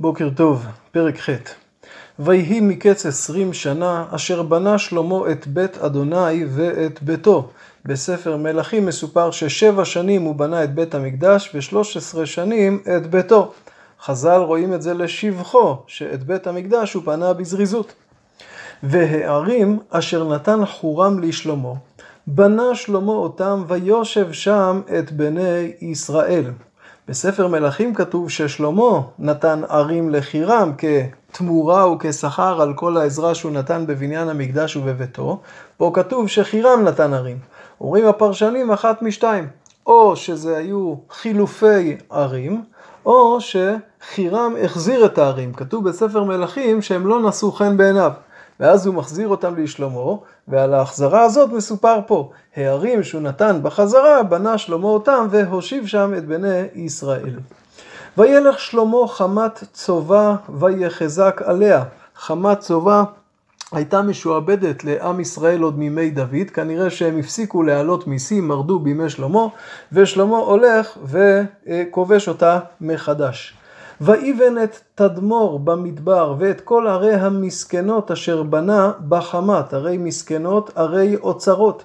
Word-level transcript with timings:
בוקר 0.00 0.28
טוב, 0.36 0.66
פרק 0.92 1.20
ח' 1.20 1.30
ויהי 2.18 2.60
מקץ 2.60 3.06
עשרים 3.06 3.52
שנה, 3.52 4.04
אשר 4.10 4.42
בנה 4.42 4.78
שלמה 4.78 5.30
את 5.30 5.46
בית 5.46 5.78
אדוני 5.78 6.44
ואת 6.48 7.02
ביתו. 7.02 7.48
בספר 7.84 8.36
מלכים 8.36 8.86
מסופר 8.86 9.30
ששבע 9.30 9.84
שנים 9.84 10.22
הוא 10.22 10.34
בנה 10.34 10.64
את 10.64 10.74
בית 10.74 10.94
המקדש 10.94 11.50
ושלוש 11.54 11.96
עשרה 11.96 12.26
שנים 12.26 12.82
את 12.96 13.10
ביתו. 13.10 13.52
חז"ל 14.02 14.40
רואים 14.40 14.74
את 14.74 14.82
זה 14.82 14.94
לשבחו, 14.94 15.76
שאת 15.86 16.24
בית 16.24 16.46
המקדש 16.46 16.92
הוא 16.92 17.02
בנה 17.02 17.32
בזריזות. 17.32 17.92
והערים 18.82 19.78
אשר 19.90 20.34
נתן 20.34 20.66
חורם 20.66 21.18
לשלמה, 21.18 21.72
בנה 22.26 22.74
שלמה 22.74 23.12
אותם 23.12 23.64
ויושב 23.68 24.32
שם 24.32 24.80
את 24.98 25.12
בני 25.12 25.72
ישראל. 25.80 26.44
בספר 27.08 27.46
מלכים 27.48 27.94
כתוב 27.94 28.30
ששלמה 28.30 29.00
נתן 29.18 29.62
ערים 29.68 30.10
לחירם 30.10 30.72
כתמורה 30.78 31.90
וכשכר 31.90 32.62
על 32.62 32.74
כל 32.74 32.96
העזרה 32.96 33.34
שהוא 33.34 33.52
נתן 33.52 33.86
בבניין 33.86 34.28
המקדש 34.28 34.76
ובביתו. 34.76 35.40
פה 35.76 35.90
כתוב 35.94 36.28
שחירם 36.28 36.84
נתן 36.84 37.14
ערים. 37.14 37.38
אומרים 37.80 38.06
הפרשנים 38.06 38.70
אחת 38.70 39.02
משתיים, 39.02 39.48
או 39.86 40.16
שזה 40.16 40.56
היו 40.56 40.94
חילופי 41.10 41.96
ערים, 42.10 42.64
או 43.06 43.38
שחירם 43.40 44.54
החזיר 44.64 45.06
את 45.06 45.18
הערים. 45.18 45.52
כתוב 45.52 45.88
בספר 45.88 46.24
מלכים 46.24 46.82
שהם 46.82 47.06
לא 47.06 47.28
נשאו 47.28 47.52
חן 47.52 47.76
בעיניו. 47.76 48.12
ואז 48.60 48.86
הוא 48.86 48.94
מחזיר 48.94 49.28
אותם 49.28 49.54
לשלמה, 49.56 50.12
ועל 50.48 50.74
ההחזרה 50.74 51.22
הזאת 51.22 51.50
מסופר 51.50 51.98
פה. 52.06 52.30
הערים 52.56 53.02
שהוא 53.02 53.22
נתן 53.22 53.58
בחזרה, 53.62 54.22
בנה 54.22 54.58
שלמה 54.58 54.86
אותם 54.86 55.26
והושיב 55.30 55.86
שם 55.86 56.14
את 56.18 56.26
בני 56.26 56.62
ישראל. 56.74 57.38
וילך 58.18 58.60
שלמה 58.60 59.08
חמת 59.08 59.64
צובה 59.72 60.36
ויחזק 60.48 61.42
עליה. 61.44 61.84
חמת 62.16 62.60
צובה 62.60 63.04
הייתה 63.72 64.02
משועבדת 64.02 64.84
לעם 64.84 65.20
ישראל 65.20 65.62
עוד 65.62 65.78
מימי 65.78 66.10
דוד, 66.10 66.50
כנראה 66.54 66.90
שהם 66.90 67.18
הפסיקו 67.18 67.62
להעלות 67.62 68.06
מיסים, 68.06 68.48
מרדו 68.48 68.78
בימי 68.78 69.10
שלמה, 69.10 69.46
ושלמה 69.92 70.36
הולך 70.36 70.98
וכובש 71.04 72.28
אותה 72.28 72.58
מחדש. 72.80 73.54
ויבן 74.00 74.62
את 74.64 74.76
תדמור 74.94 75.58
במדבר 75.58 76.34
ואת 76.38 76.60
כל 76.60 76.86
ערי 76.86 77.14
המסכנות 77.14 78.10
אשר 78.10 78.42
בנה 78.42 78.92
בחמת, 79.08 79.74
ערי 79.74 79.96
מסכנות, 79.96 80.70
ערי 80.76 81.16
אוצרות. 81.16 81.84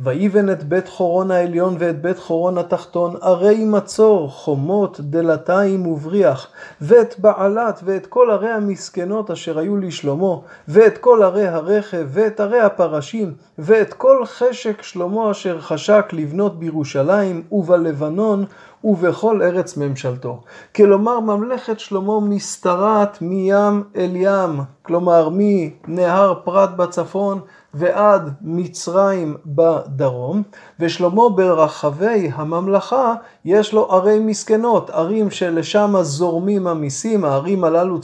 ויבן 0.00 0.50
את 0.50 0.64
בית 0.64 0.88
חורון 0.88 1.30
העליון 1.30 1.76
ואת 1.78 2.02
בית 2.02 2.18
חורון 2.18 2.58
התחתון, 2.58 3.14
ערי 3.22 3.64
מצור, 3.64 4.30
חומות, 4.30 5.00
דלתיים 5.00 5.86
ובריח, 5.86 6.48
ואת 6.80 7.14
בעלת 7.18 7.80
ואת 7.84 8.06
כל 8.06 8.30
ערי 8.30 8.50
המסכנות 8.50 9.30
אשר 9.30 9.58
היו 9.58 9.76
לשלמה, 9.76 10.36
ואת 10.68 10.98
כל 10.98 11.22
ערי 11.22 11.46
הרכב, 11.46 12.06
ואת 12.08 12.40
ערי 12.40 12.60
הפרשים, 12.60 13.34
ואת 13.58 13.92
כל 13.92 14.26
חשק 14.26 14.82
שלמה 14.82 15.30
אשר 15.30 15.60
חשק 15.60 16.06
לבנות 16.12 16.58
בירושלים 16.58 17.42
ובלבנון 17.52 18.44
ובכל 18.84 19.42
ארץ 19.42 19.76
ממשלתו. 19.76 20.40
כלומר, 20.76 21.20
ממלכת 21.20 21.80
שלמה 21.80 22.20
משתרעת 22.20 23.18
מים 23.22 23.82
אל 23.96 24.10
ים, 24.14 24.60
כלומר 24.82 25.28
מנהר 25.32 26.34
פרת 26.44 26.76
בצפון 26.76 27.40
ועד 27.74 28.30
מצרים 28.42 29.36
בדרום, 29.46 30.42
ושלמה 30.80 31.28
ברחבי 31.34 32.30
הממלכה 32.34 33.14
יש 33.44 33.72
לו 33.72 33.92
ערי 33.92 34.18
מסכנות, 34.18 34.90
ערים 34.90 35.30
שלשם 35.30 35.94
זורמים 36.02 36.66
המיסים, 36.66 37.24
הערים 37.24 37.64
הללו 37.64 37.98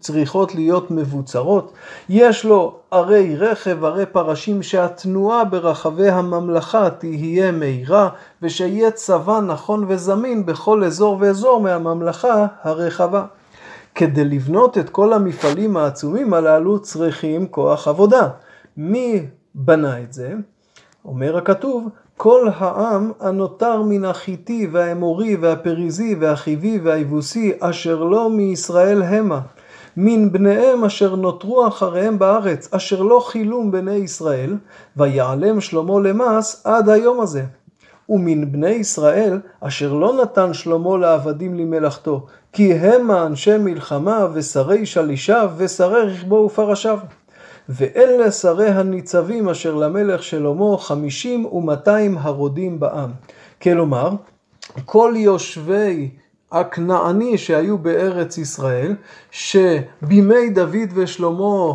צריכות 0.00 0.54
להיות 0.54 0.90
מבוצרות. 0.90 1.72
יש 2.08 2.44
לו 2.44 2.79
ערי 2.90 3.36
רכב, 3.36 3.84
ערי 3.84 4.06
פרשים, 4.06 4.62
שהתנועה 4.62 5.44
ברחבי 5.44 6.08
הממלכה 6.08 6.90
תהיה 6.90 7.52
מהירה, 7.52 8.08
ושיהיה 8.42 8.90
צבא 8.90 9.40
נכון 9.40 9.84
וזמין 9.88 10.46
בכל 10.46 10.84
אזור 10.84 11.16
ואזור 11.20 11.60
מהממלכה 11.60 12.46
הרחבה. 12.62 13.24
כדי 13.94 14.24
לבנות 14.24 14.78
את 14.78 14.90
כל 14.90 15.12
המפעלים 15.12 15.76
העצומים 15.76 16.34
הללו 16.34 16.78
צריכים 16.78 17.46
כוח 17.46 17.88
עבודה. 17.88 18.28
מי 18.76 19.26
בנה 19.54 20.00
את 20.00 20.12
זה? 20.12 20.34
אומר 21.04 21.36
הכתוב, 21.36 21.88
כל 22.16 22.48
העם 22.56 23.12
הנותר 23.20 23.82
מן 23.82 24.04
החיטי 24.04 24.68
והאמורי 24.72 25.36
והפריזי 25.36 26.14
והחיבי 26.20 26.78
והיבוסי 26.78 27.52
אשר 27.60 28.04
לא 28.04 28.30
מישראל 28.30 29.02
המה. 29.02 29.40
מן 29.96 30.32
בניהם 30.32 30.84
אשר 30.84 31.14
נותרו 31.14 31.68
אחריהם 31.68 32.18
בארץ, 32.18 32.74
אשר 32.74 33.02
לא 33.02 33.24
חילום 33.26 33.70
בני 33.70 33.94
ישראל, 33.94 34.56
ויעלם 34.96 35.60
שלמה 35.60 36.00
למס 36.00 36.62
עד 36.66 36.88
היום 36.88 37.20
הזה. 37.20 37.42
ומן 38.08 38.52
בני 38.52 38.70
ישראל, 38.70 39.40
אשר 39.60 39.92
לא 39.92 40.22
נתן 40.22 40.54
שלמה 40.54 40.98
לעבדים 40.98 41.54
למלאכתו, 41.54 42.26
כי 42.52 42.74
המה 42.74 43.26
אנשי 43.26 43.58
מלחמה 43.58 44.26
ושרי 44.32 44.86
שלישיו 44.86 45.50
ושרי 45.56 46.02
רכבו 46.02 46.34
ופרשיו. 46.34 46.98
ואלה 47.68 48.30
שרי 48.30 48.68
הניצבים 48.68 49.48
אשר 49.48 49.74
למלך 49.74 50.22
שלמה 50.22 50.78
חמישים 50.78 51.46
ומאתיים 51.46 52.18
הרודים 52.18 52.80
בעם. 52.80 53.10
כלומר, 53.62 54.10
כל 54.84 55.14
יושבי 55.16 56.10
הכנעני 56.52 57.38
שהיו 57.38 57.78
בארץ 57.78 58.38
ישראל, 58.38 58.96
שבימי 59.30 60.50
דוד 60.50 60.88
ושלמה 60.94 61.74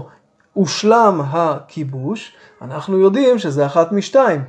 הושלם 0.53 1.21
הכיבוש, 1.25 2.33
אנחנו 2.61 2.97
יודעים 2.99 3.39
שזה 3.39 3.65
אחת 3.65 3.91
משתיים, 3.91 4.41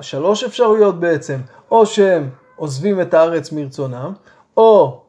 שלוש 0.00 0.44
אפשרויות 0.44 1.00
בעצם, 1.00 1.38
או 1.70 1.86
שהם 1.86 2.28
עוזבים 2.56 3.00
את 3.00 3.14
הארץ 3.14 3.52
מרצונם, 3.52 4.12
או 4.56 5.02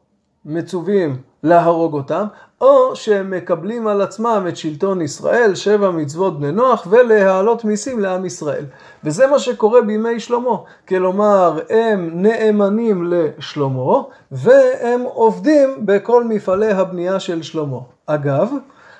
מצווים 0.46 1.18
להרוג 1.44 1.94
אותם, 1.94 2.26
או 2.62 2.96
שהם 2.96 3.32
מקבלים 3.32 3.88
על 3.88 4.02
עצמם 4.02 4.46
את 4.50 4.58
שלטון 4.58 5.02
ישראל, 5.02 5.56
שבע 5.56 5.92
מצוות 5.92 6.40
בני 6.40 6.52
נוח, 6.52 6.88
ולהעלות 6.90 7.66
מיסים 7.66 8.00
לעם 8.00 8.26
ישראל. 8.26 8.66
וזה 9.04 9.28
מה 9.28 9.40
שקורה 9.40 9.82
בימי 9.82 10.20
שלמה. 10.20 10.58
כלומר, 10.88 11.60
הם 11.70 12.10
נאמנים 12.14 13.14
לשלמה, 13.14 14.02
והם 14.32 15.02
עובדים 15.02 15.86
בכל 15.86 16.24
מפעלי 16.24 16.72
הבנייה 16.72 17.20
של 17.20 17.42
שלמה. 17.42 17.80
אגב, 18.06 18.52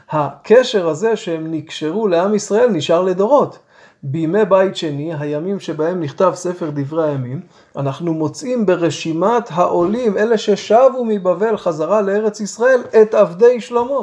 הקשר 0.10 0.88
הזה 0.88 1.16
שהם 1.16 1.52
נקשרו 1.52 2.08
לעם 2.08 2.36
ישראל 2.36 2.70
נשאר 2.70 3.02
לדורות. 3.02 3.60
בימי 4.04 4.46
בית 4.46 4.76
שני, 4.76 5.14
הימים 5.20 5.60
שבהם 5.60 6.00
נכתב 6.00 6.32
ספר 6.36 6.70
דברי 6.70 7.10
הימים, 7.10 7.42
אנחנו 7.76 8.14
מוצאים 8.14 8.66
ברשימת 8.66 9.44
העולים, 9.50 10.18
אלה 10.18 10.38
ששבו 10.38 11.06
מבבל 11.06 11.58
חזרה 11.58 12.02
לארץ 12.02 12.40
ישראל, 12.40 12.82
את 13.02 13.14
עבדי 13.14 13.62
שלמה. 13.62 14.02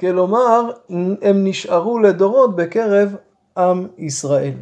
כלומר, 0.00 0.70
הם 1.22 1.44
נשארו 1.44 1.98
לדורות 1.98 2.56
בקרב 2.56 3.16
עם 3.56 3.86
ישראל. 3.98 4.54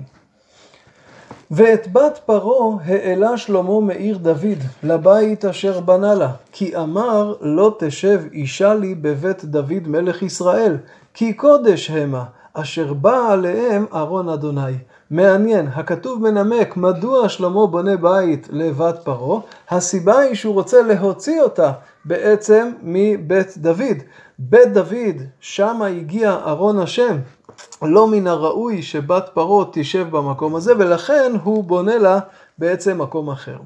ואת 1.51 1.93
בת 1.93 2.21
פרעה 2.27 2.77
העלה 2.85 3.37
שלמה 3.37 3.81
מעיר 3.81 4.19
דוד 4.19 4.59
לבית 4.83 5.45
אשר 5.45 5.81
בנה 5.81 6.15
לה, 6.15 6.33
כי 6.53 6.77
אמר 6.77 7.35
לא 7.41 7.77
תשב 7.79 8.21
אישה 8.33 8.75
לי 8.75 8.95
בבית 8.95 9.45
דוד 9.45 9.83
מלך 9.87 10.23
ישראל, 10.23 10.77
כי 11.15 11.33
קודש 11.33 11.91
המה. 11.91 12.25
אשר 12.61 12.93
בא 12.93 13.33
עליהם 13.33 13.87
ארון 13.95 14.29
אדוני. 14.29 14.75
מעניין, 15.11 15.69
הכתוב 15.75 16.23
מנמק 16.23 16.77
מדוע 16.77 17.29
שלמה 17.29 17.67
בונה 17.67 17.97
בית 17.97 18.49
לבת 18.51 18.99
פרעה, 19.05 19.41
הסיבה 19.71 20.19
היא 20.19 20.35
שהוא 20.35 20.55
רוצה 20.55 20.83
להוציא 20.83 21.43
אותה 21.43 21.73
בעצם 22.05 22.71
מבית 22.83 23.59
דוד. 23.59 23.97
בית 24.39 24.73
דוד, 24.73 25.17
שמה 25.41 25.87
הגיע 25.87 26.39
ארון 26.47 26.79
השם, 26.79 27.17
לא 27.83 28.07
מן 28.09 28.27
הראוי 28.27 28.83
שבת 28.83 29.31
פרעה 29.35 29.65
תשב 29.73 30.07
במקום 30.11 30.55
הזה, 30.55 30.73
ולכן 30.79 31.33
הוא 31.43 31.65
בונה 31.65 31.99
לה 31.99 32.19
בעצם 32.59 33.03
מקום 33.03 33.31
אחר. 33.31 33.57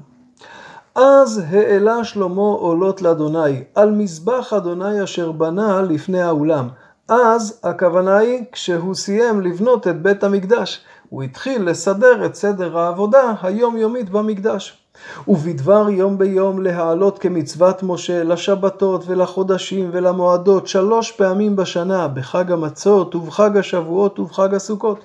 אז 0.95 1.43
העלה 1.49 2.03
שלמה 2.03 2.41
עולות 2.41 3.01
לאדוני, 3.01 3.63
על 3.75 3.91
מזבח 3.91 4.53
אדוני 4.53 5.03
אשר 5.03 5.31
בנה 5.31 5.81
לפני 5.81 6.21
האולם. 6.21 6.67
אז 7.09 7.59
הכוונה 7.63 8.17
היא 8.17 8.43
כשהוא 8.51 8.95
סיים 8.95 9.41
לבנות 9.41 9.87
את 9.87 10.01
בית 10.01 10.23
המקדש. 10.23 10.85
הוא 11.09 11.23
התחיל 11.23 11.69
לסדר 11.69 12.25
את 12.25 12.35
סדר 12.35 12.77
העבודה 12.77 13.33
היומיומית 13.41 14.09
במקדש. 14.09 14.77
ובדבר 15.27 15.89
יום 15.89 16.17
ביום 16.17 16.63
להעלות 16.63 17.19
כמצוות 17.19 17.83
משה 17.83 18.23
לשבתות 18.23 19.03
ולחודשים 19.07 19.89
ולמועדות 19.93 20.67
שלוש 20.67 21.11
פעמים 21.11 21.55
בשנה 21.55 22.07
בחג 22.07 22.51
המצות 22.51 23.15
ובחג 23.15 23.57
השבועות 23.57 24.19
ובחג 24.19 24.53
הסוכות. 24.53 24.99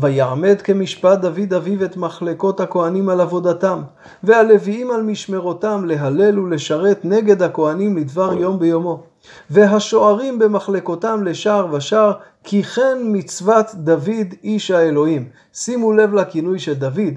ויעמד 0.00 0.62
כמשפט 0.62 1.18
דוד 1.18 1.52
אביו 1.56 1.84
את 1.84 1.96
מחלקות 1.96 2.60
הכהנים 2.60 3.08
על 3.08 3.20
עבודתם, 3.20 3.82
והלוויים 4.22 4.90
על 4.90 5.02
משמרותם 5.02 5.84
להלל 5.84 6.38
ולשרת 6.38 7.04
נגד 7.04 7.42
הכהנים 7.42 7.96
לדבר 7.96 8.32
יום 8.32 8.58
ביומו. 8.58 9.02
והשוערים 9.50 10.38
במחלקותם 10.38 11.24
לשער 11.24 11.74
ושער, 11.74 12.12
כי 12.44 12.62
כן 12.62 12.98
מצוות 13.02 13.66
דוד 13.74 14.34
איש 14.44 14.70
האלוהים. 14.70 15.28
שימו 15.54 15.92
לב 15.92 16.14
לכינוי 16.14 16.58
של 16.58 16.74
דוד, 16.74 17.14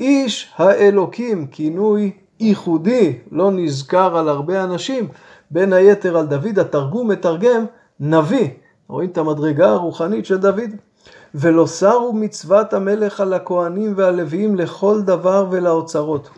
איש 0.00 0.52
האלוקים, 0.56 1.46
כינוי 1.46 2.10
ייחודי, 2.40 3.18
לא 3.32 3.50
נזכר 3.50 4.16
על 4.16 4.28
הרבה 4.28 4.64
אנשים, 4.64 5.08
בין 5.50 5.72
היתר 5.72 6.16
על 6.16 6.26
דוד, 6.26 6.58
התרגום 6.58 7.10
מתרגם 7.10 7.64
נביא. 8.00 8.48
רואים 8.88 9.10
את 9.10 9.18
המדרגה 9.18 9.68
הרוחנית 9.68 10.26
של 10.26 10.36
דוד? 10.36 10.70
ולא 11.34 11.66
שרו 11.66 12.12
מצוות 12.12 12.74
המלך 12.74 13.20
על 13.20 13.32
הכהנים 13.32 13.92
והלוויים 13.96 14.56
לכל 14.56 15.02
דבר 15.02 15.46
ולאוצרות. 15.50 16.28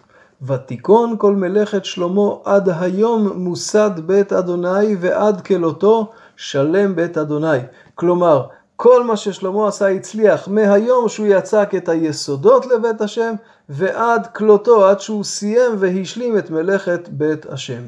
ותיכון 0.42 1.14
כל 1.18 1.34
מלאכת 1.34 1.84
שלמה 1.84 2.30
עד 2.44 2.68
היום 2.80 3.28
מוסד 3.34 3.90
בית 4.06 4.32
אדוני 4.32 4.96
ועד 5.00 5.40
כלותו 5.40 6.12
שלם 6.36 6.96
בית 6.96 7.18
אדוני. 7.18 7.58
כלומר, 7.94 8.46
כל 8.76 9.04
מה 9.04 9.16
ששלמה 9.16 9.68
עשה 9.68 9.88
הצליח 9.88 10.48
מהיום 10.48 11.08
שהוא 11.08 11.26
יצק 11.26 11.70
את 11.76 11.88
היסודות 11.88 12.66
לבית 12.66 13.00
השם 13.00 13.34
ועד 13.68 14.26
כלותו, 14.26 14.86
עד 14.86 15.00
שהוא 15.00 15.24
סיים 15.24 15.72
והשלים 15.78 16.38
את 16.38 16.50
מלאכת 16.50 17.08
בית 17.08 17.46
השם. 17.46 17.82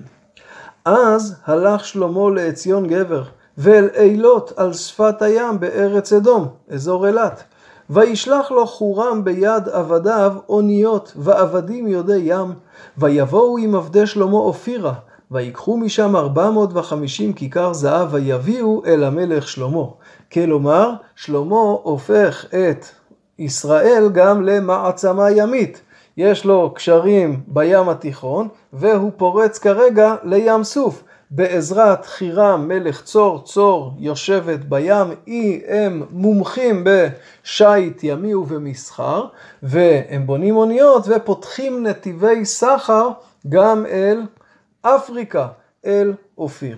אז 0.85 1.35
הלך 1.44 1.85
שלמה 1.85 2.31
לעציון 2.35 2.87
גבר 2.87 3.23
ואל 3.58 3.88
אילות 3.94 4.53
על 4.56 4.73
שפת 4.73 5.23
הים 5.23 5.61
בארץ 5.61 6.12
אדום, 6.12 6.49
אזור 6.70 7.06
אילת. 7.06 7.43
וישלח 7.91 8.50
לו 8.50 8.67
חורם 8.67 9.25
ביד 9.25 9.69
עבדיו 9.69 10.35
אוניות 10.49 11.12
ועבדים 11.17 11.87
יודעי 11.87 12.23
ים, 12.25 12.53
ויבואו 12.99 13.58
עם 13.58 13.75
עבדי 13.75 14.06
שלמה 14.06 14.37
אופירה, 14.37 14.93
ויקחו 15.31 15.76
משם 15.76 16.17
ארבע 16.17 16.50
מאות 16.50 16.70
וחמישים 16.73 17.32
כיכר 17.32 17.73
זהב 17.73 18.08
ויביאו 18.14 18.82
אל 18.87 19.05
המלך 19.05 19.49
שלמה. 19.49 19.85
כלומר, 20.32 20.93
שלמה 21.14 21.61
הופך 21.82 22.44
את 22.49 22.87
ישראל 23.38 24.08
גם 24.12 24.43
למעצמה 24.43 25.31
ימית. 25.31 25.81
יש 26.17 26.44
לו 26.44 26.73
קשרים 26.75 27.41
בים 27.47 27.88
התיכון, 27.88 28.49
והוא 28.73 29.12
פורץ 29.17 29.58
כרגע 29.58 30.14
לים 30.25 30.64
סוף. 30.64 31.03
בעזרת 31.36 32.06
חירם 32.06 32.68
מלך 32.68 33.02
צור, 33.02 33.44
צור 33.44 33.92
יושבת 33.98 34.58
בים, 34.58 35.06
היא 35.26 35.60
הם 35.68 36.02
מומחים 36.10 36.84
בשיט 36.84 38.00
ימי 38.02 38.34
ובמסחר, 38.34 39.26
והם 39.62 40.26
בונים 40.26 40.56
אוניות 40.56 41.04
ופותחים 41.08 41.86
נתיבי 41.86 42.44
סחר 42.44 43.08
גם 43.48 43.86
אל 43.86 44.22
אפריקה. 44.82 45.48
אל 45.86 46.12
אופיר. 46.38 46.76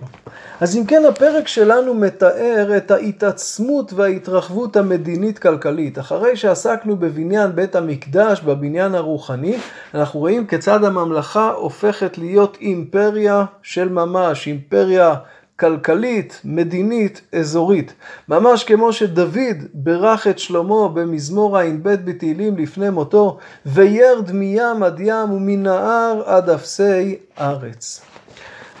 אז 0.59 0.77
אם 0.77 0.85
כן 0.85 1.03
הפרק 1.09 1.47
שלנו 1.47 1.93
מתאר 1.93 2.77
את 2.77 2.91
ההתעצמות 2.91 3.93
וההתרחבות 3.93 4.75
המדינית-כלכלית. 4.75 5.99
אחרי 5.99 6.35
שעסקנו 6.35 6.95
בבניין 6.95 7.55
בית 7.55 7.75
המקדש, 7.75 8.41
בבניין 8.41 8.95
הרוחני, 8.95 9.57
אנחנו 9.93 10.19
רואים 10.19 10.47
כיצד 10.47 10.83
הממלכה 10.83 11.51
הופכת 11.51 12.17
להיות 12.17 12.57
אימפריה 12.61 13.45
של 13.61 13.89
ממש, 13.89 14.47
אימפריה 14.47 15.15
כלכלית, 15.59 16.41
מדינית, 16.45 17.21
אזורית. 17.35 17.93
ממש 18.29 18.63
כמו 18.63 18.93
שדוד 18.93 19.57
ברך 19.73 20.27
את 20.27 20.39
שלמה 20.39 20.87
במזמור 20.93 21.57
ע"ב 21.57 21.89
בתהילים 21.89 22.57
לפני 22.57 22.89
מותו, 22.89 23.37
וירד 23.65 24.31
מים 24.31 24.83
עד 24.83 24.99
ים 24.99 25.31
ומנהר 25.31 26.21
עד 26.25 26.49
אפסי 26.49 27.15
ארץ. 27.39 28.01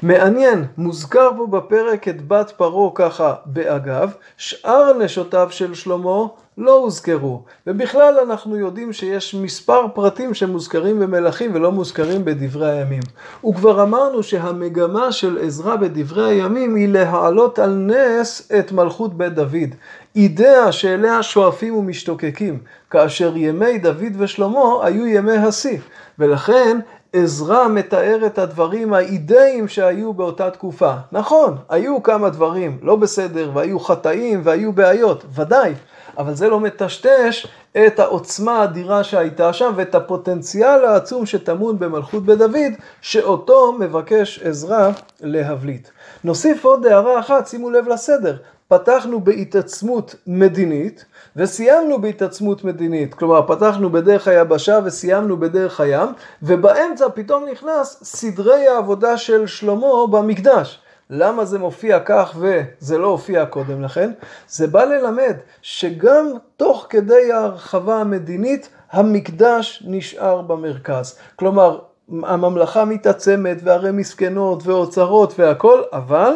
מעניין, 0.03 0.65
מוזכר 0.77 1.29
פה 1.37 1.47
בפרק 1.47 2.07
את 2.07 2.27
בת 2.27 2.53
פרעה 2.57 2.91
ככה 2.95 3.33
באגב, 3.45 4.11
שאר 4.37 4.93
נשותיו 4.97 5.47
של 5.51 5.73
שלמה 5.73 6.25
לא 6.57 6.71
הוזכרו, 6.71 7.43
ובכלל 7.67 8.19
אנחנו 8.19 8.57
יודעים 8.57 8.93
שיש 8.93 9.35
מספר 9.35 9.87
פרטים 9.93 10.33
שמוזכרים 10.33 10.99
במלכים 10.99 11.51
ולא 11.53 11.71
מוזכרים 11.71 12.25
בדברי 12.25 12.71
הימים. 12.71 13.01
וכבר 13.49 13.83
אמרנו 13.83 14.23
שהמגמה 14.23 15.11
של 15.11 15.37
עזרא 15.41 15.75
בדברי 15.75 16.31
הימים 16.31 16.75
היא 16.75 16.87
להעלות 16.87 17.59
על 17.59 17.69
נס 17.69 18.51
את 18.59 18.71
מלכות 18.71 19.17
בית 19.17 19.33
דוד. 19.33 19.75
אידאה 20.15 20.71
שאליה 20.71 21.23
שואפים 21.23 21.75
ומשתוקקים, 21.75 22.59
כאשר 22.89 23.37
ימי 23.37 23.77
דוד 23.77 24.13
ושלמה 24.17 24.59
היו 24.83 25.07
ימי 25.07 25.37
השיא, 25.37 25.77
ולכן 26.19 26.79
עזרא 27.13 27.67
מתאר 27.67 28.25
את 28.25 28.37
הדברים 28.37 28.93
האידאיים 28.93 29.67
שהיו 29.67 30.13
באותה 30.13 30.51
תקופה. 30.51 30.93
נכון, 31.11 31.57
היו 31.69 32.03
כמה 32.03 32.29
דברים 32.29 32.77
לא 32.81 32.95
בסדר, 32.95 33.51
והיו 33.53 33.79
חטאים, 33.79 34.41
והיו 34.43 34.73
בעיות, 34.73 35.23
ודאי, 35.35 35.73
אבל 36.17 36.33
זה 36.33 36.49
לא 36.49 36.59
מטשטש 36.59 37.47
את 37.77 37.99
העוצמה 37.99 38.59
האדירה 38.61 39.03
שהייתה 39.03 39.53
שם, 39.53 39.73
ואת 39.75 39.95
הפוטנציאל 39.95 40.85
העצום 40.85 41.25
שטמון 41.25 41.79
במלכות 41.79 42.25
בית 42.25 42.37
דוד, 42.37 42.73
שאותו 43.01 43.73
מבקש 43.79 44.39
עזרא 44.43 44.91
להבליט. 45.21 45.87
נוסיף 46.23 46.65
עוד 46.65 46.85
הערה 46.85 47.19
אחת, 47.19 47.47
שימו 47.47 47.69
לב 47.69 47.87
לסדר. 47.87 48.37
פתחנו 48.67 49.19
בהתעצמות 49.19 50.15
מדינית 50.27 51.05
וסיימנו 51.35 52.01
בהתעצמות 52.01 52.63
מדינית. 52.63 53.13
כלומר, 53.13 53.41
פתחנו 53.47 53.89
בדרך 53.89 54.27
היבשה 54.27 54.79
וסיימנו 54.85 55.37
בדרך 55.37 55.79
הים, 55.79 56.09
ובאמצע 56.43 57.05
פתאום 57.13 57.45
נכנס 57.51 57.99
סדרי 58.03 58.67
העבודה 58.67 59.17
של 59.17 59.47
שלמה 59.47 59.87
במקדש. 60.11 60.79
למה 61.09 61.45
זה 61.45 61.59
מופיע 61.59 61.99
כך 62.05 62.37
וזה 62.39 62.97
לא 62.97 63.07
הופיע 63.07 63.45
קודם 63.45 63.83
לכן? 63.83 64.11
זה 64.47 64.67
בא 64.67 64.83
ללמד 64.83 65.35
שגם 65.61 66.31
תוך 66.57 66.87
כדי 66.89 67.31
ההרחבה 67.31 67.95
המדינית, 68.01 68.69
המקדש 68.91 69.83
נשאר 69.87 70.41
במרכז. 70.41 71.19
כלומר, 71.35 71.79
הממלכה 72.23 72.85
מתעצמת 72.85 73.57
והרי 73.63 73.91
מסכנות 73.91 74.67
ואוצרות 74.67 75.39
והכל, 75.39 75.81
אבל 75.93 76.33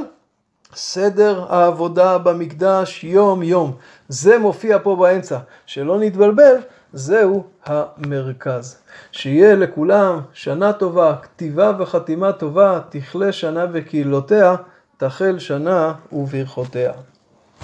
סדר 0.75 1.45
העבודה 1.49 2.17
במקדש 2.17 3.03
יום 3.03 3.43
יום. 3.43 3.75
זה 4.07 4.39
מופיע 4.39 4.77
פה 4.83 4.95
באמצע. 4.95 5.37
שלא 5.65 5.99
נתבלבל, 5.99 6.55
זהו 6.93 7.43
המרכז. 7.65 8.77
שיהיה 9.11 9.55
לכולם 9.55 10.19
שנה 10.33 10.73
טובה, 10.73 11.15
כתיבה 11.21 11.71
וחתימה 11.79 12.31
טובה, 12.31 12.79
תכלה 12.89 13.31
שנה 13.31 13.65
וקהילותיה, 13.73 14.55
תחל 14.97 15.39
שנה 15.39 15.93
וברכותיה. 16.11 16.91